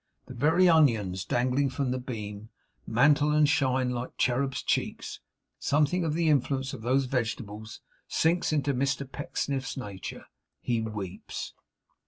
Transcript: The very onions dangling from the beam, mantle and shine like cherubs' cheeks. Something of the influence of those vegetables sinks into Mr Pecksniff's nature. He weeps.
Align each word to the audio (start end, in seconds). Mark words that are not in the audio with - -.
The 0.25 0.33
very 0.33 0.67
onions 0.67 1.23
dangling 1.25 1.69
from 1.69 1.91
the 1.91 1.99
beam, 1.99 2.49
mantle 2.87 3.29
and 3.31 3.47
shine 3.47 3.91
like 3.91 4.17
cherubs' 4.17 4.63
cheeks. 4.63 5.19
Something 5.59 6.03
of 6.03 6.15
the 6.15 6.27
influence 6.27 6.73
of 6.73 6.81
those 6.81 7.05
vegetables 7.05 7.81
sinks 8.07 8.51
into 8.51 8.73
Mr 8.73 9.05
Pecksniff's 9.07 9.77
nature. 9.77 10.25
He 10.59 10.81
weeps. 10.81 11.53